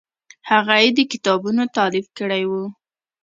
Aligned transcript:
هغه 0.49 0.75
یې 0.83 0.89
د 0.97 0.99
کتابونو 1.11 1.63
تالیف 1.77 2.07
کړی 2.17 2.43
و. 2.49 2.51